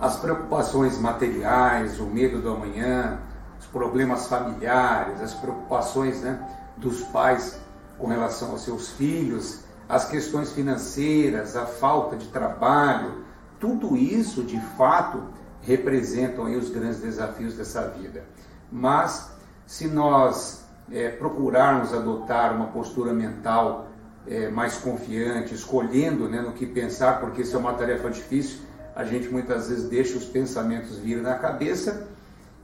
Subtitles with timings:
[0.00, 3.18] as preocupações materiais, o medo do amanhã,
[3.58, 6.38] os problemas familiares, as preocupações né,
[6.76, 7.58] dos pais
[7.98, 13.24] com relação aos seus filhos, as questões financeiras, a falta de trabalho,
[13.58, 15.22] tudo isso de fato
[15.62, 18.24] representam os grandes desafios dessa vida.
[18.70, 19.30] Mas
[19.66, 23.88] se nós é, procurarmos adotar uma postura mental
[24.26, 28.60] é, mais confiante, escolhendo né, no que pensar, porque isso é uma tarefa difícil,
[28.96, 32.08] a gente muitas vezes deixa os pensamentos vir na cabeça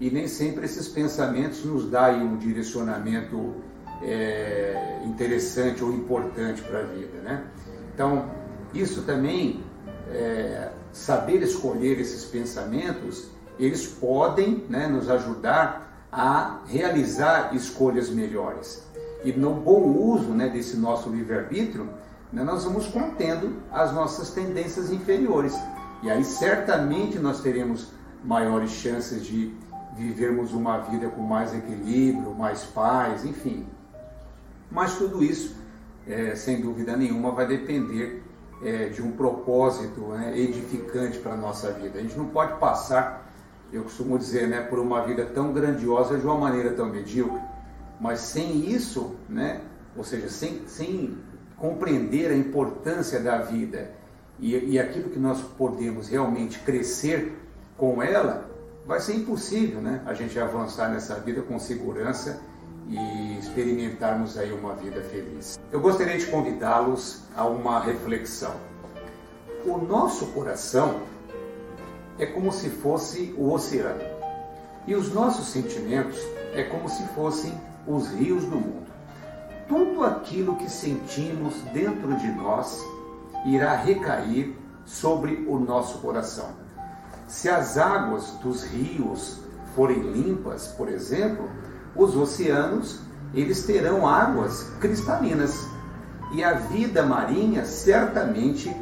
[0.00, 3.54] e nem sempre esses pensamentos nos dão um direcionamento
[4.02, 7.18] é, interessante ou importante para a vida.
[7.22, 7.44] Né?
[7.94, 8.30] Então,
[8.72, 9.62] isso também,
[10.10, 13.28] é, saber escolher esses pensamentos,
[13.58, 18.82] eles podem né, nos ajudar a realizar escolhas melhores.
[19.22, 21.88] E no bom uso né, desse nosso livre-arbítrio,
[22.32, 25.54] né, nós vamos contendo as nossas tendências inferiores.
[26.02, 27.92] E aí certamente nós teremos
[28.24, 29.54] maiores chances de
[29.96, 33.66] vivermos uma vida com mais equilíbrio, mais paz, enfim.
[34.70, 35.54] Mas tudo isso,
[36.06, 38.22] é, sem dúvida nenhuma, vai depender
[38.62, 41.98] é, de um propósito né, edificante para a nossa vida.
[41.98, 43.30] A gente não pode passar,
[43.72, 47.40] eu costumo dizer, né, por uma vida tão grandiosa de uma maneira tão medíocre.
[48.00, 49.60] Mas sem isso, né,
[49.96, 51.18] ou seja, sem, sem
[51.56, 53.90] compreender a importância da vida
[54.40, 57.36] e, e aquilo que nós podemos realmente crescer
[57.76, 58.50] com ela,
[58.86, 62.40] vai ser impossível né, a gente avançar nessa vida com segurança
[62.88, 65.58] e experimentarmos aí uma vida feliz.
[65.70, 68.54] Eu gostaria de convidá-los a uma reflexão.
[69.64, 71.02] O nosso coração
[72.18, 74.02] é como se fosse o oceano
[74.86, 76.18] e os nossos sentimentos
[76.54, 77.52] é como se fossem
[77.86, 78.86] os rios do mundo.
[79.68, 82.84] Tudo aquilo que sentimos dentro de nós
[83.44, 86.50] irá recair sobre o nosso coração.
[87.26, 89.40] Se as águas dos rios
[89.74, 91.48] forem limpas, por exemplo,
[91.96, 93.00] os oceanos
[93.34, 95.66] eles terão águas cristalinas
[96.32, 98.74] e a vida marinha certamente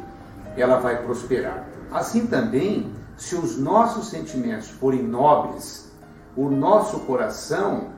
[0.57, 1.65] ela vai prosperar.
[1.91, 5.91] Assim também, se os nossos sentimentos forem nobres,
[6.35, 7.89] o nosso coração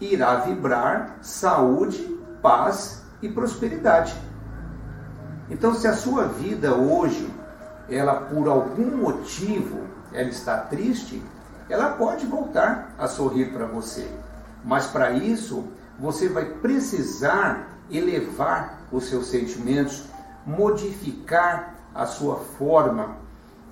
[0.00, 4.14] irá vibrar saúde, paz e prosperidade.
[5.50, 7.32] Então, se a sua vida hoje,
[7.88, 9.80] ela por algum motivo,
[10.12, 11.22] ela está triste,
[11.68, 14.08] ela pode voltar a sorrir para você.
[14.64, 15.64] Mas para isso,
[15.98, 20.04] você vai precisar elevar os seus sentimentos,
[20.46, 23.16] modificar a sua forma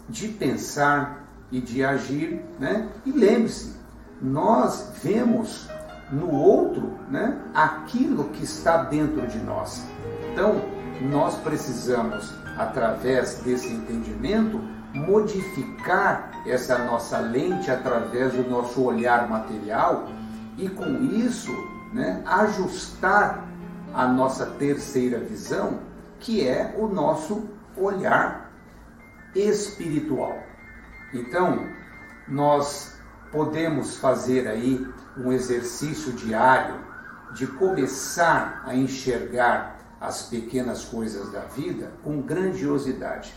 [0.09, 2.89] de pensar e de agir, né?
[3.05, 3.75] E lembre-se,
[4.21, 5.69] nós vemos
[6.11, 9.83] no outro, né, aquilo que está dentro de nós.
[10.31, 10.61] Então,
[11.03, 14.61] nós precisamos, através desse entendimento,
[14.95, 20.09] modificar essa nossa lente através do nosso olhar material
[20.57, 21.53] e, com isso,
[21.93, 23.45] né, ajustar
[23.95, 25.81] a nossa terceira visão,
[26.21, 28.51] que é o nosso olhar
[29.35, 30.39] espiritual.
[31.13, 31.67] Então,
[32.29, 32.97] nós
[33.31, 34.87] podemos fazer aí
[35.17, 36.77] um exercício diário
[37.35, 43.33] de começar a enxergar as pequenas coisas da vida com grandiosidade.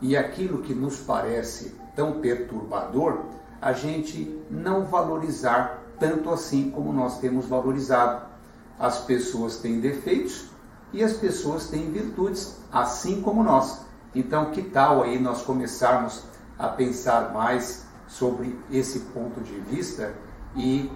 [0.00, 3.26] E aquilo que nos parece tão perturbador,
[3.60, 8.26] a gente não valorizar tanto assim como nós temos valorizado.
[8.78, 10.46] As pessoas têm defeitos
[10.90, 13.82] e as pessoas têm virtudes, assim como nós.
[14.14, 16.24] Então, que tal aí nós começarmos
[16.58, 20.14] a pensar mais sobre esse ponto de vista
[20.56, 20.90] e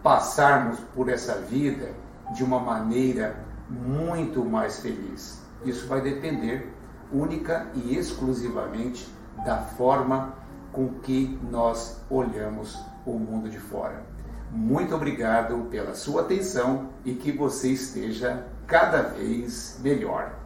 [0.00, 1.92] passarmos por essa vida
[2.36, 5.42] de uma maneira muito mais feliz.
[5.64, 6.72] Isso vai depender
[7.12, 9.08] única e exclusivamente
[9.44, 10.34] da forma
[10.72, 14.02] com que nós olhamos o mundo de fora.
[14.50, 20.43] Muito obrigado pela sua atenção e que você esteja cada vez melhor.